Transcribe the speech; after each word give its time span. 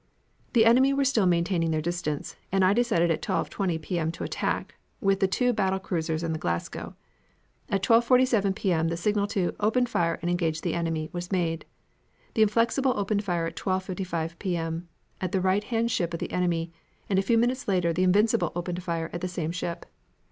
"The 0.53 0.65
enemy 0.65 0.93
were 0.95 1.05
still 1.05 1.27
maintaining 1.27 1.69
their 1.69 1.79
distance, 1.79 2.35
and 2.51 2.65
I 2.65 2.73
decided 2.73 3.11
at 3.11 3.21
12.20 3.21 3.79
P. 3.83 3.99
M. 3.99 4.11
to 4.13 4.23
attack, 4.23 4.73
with 4.99 5.19
the 5.19 5.27
two 5.27 5.53
battle 5.53 5.77
cruisers 5.77 6.23
and 6.23 6.33
the 6.33 6.39
Glasgow. 6.39 6.95
At 7.69 7.83
12.47 7.83 8.55
P. 8.55 8.73
M. 8.73 8.87
the 8.87 8.97
signal 8.97 9.27
to 9.27 9.55
'Open 9.59 9.85
fire 9.85 10.17
and 10.23 10.31
engage 10.31 10.61
the 10.61 10.73
enemy' 10.73 11.11
was 11.13 11.31
made. 11.31 11.65
The 12.33 12.41
Inflexible 12.41 12.97
opened 12.97 13.23
fire 13.23 13.45
at 13.45 13.55
12.55 13.55 14.39
P. 14.39 14.57
M. 14.57 14.87
at 15.21 15.33
the 15.33 15.39
right 15.39 15.65
hand 15.65 15.91
ship 15.91 16.11
of 16.15 16.19
the 16.19 16.31
enemy, 16.31 16.73
and 17.07 17.19
a 17.19 17.21
few 17.21 17.37
minutes 17.37 17.67
later 17.67 17.93
the 17.93 18.01
Invincible 18.01 18.51
opened 18.55 18.81
fire 18.81 19.07
at 19.13 19.21
the 19.21 19.27
same 19.27 19.51
ship. 19.51 19.85